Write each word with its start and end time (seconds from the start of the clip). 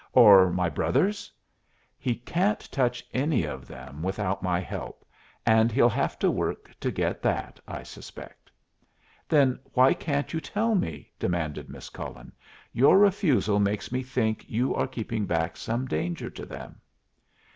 "Or 0.13 0.49
my 0.51 0.67
brothers?" 0.67 1.31
"He 1.99 2.15
can't 2.15 2.59
touch 2.71 3.05
any 3.13 3.43
of 3.43 3.67
them 3.67 4.01
without 4.01 4.41
my 4.41 4.59
help. 4.59 5.05
And 5.45 5.71
he'll 5.71 5.89
have 5.89 6.17
work 6.23 6.71
to 6.79 6.89
get 6.89 7.21
that, 7.21 7.59
I 7.67 7.83
suspect." 7.83 8.49
"Then 9.29 9.59
why 9.73 9.93
can't 9.93 10.33
you 10.33 10.41
tell 10.41 10.73
me?" 10.73 11.11
demanded 11.19 11.69
Miss 11.69 11.89
Cullen. 11.89 12.31
"Your 12.73 12.97
refusal 12.97 13.59
makes 13.59 13.91
me 13.91 14.01
think 14.01 14.43
you 14.49 14.73
are 14.73 14.87
keeping 14.87 15.27
back 15.27 15.55
some 15.55 15.85
danger 15.87 16.31
to 16.31 16.47
them." 16.47 16.81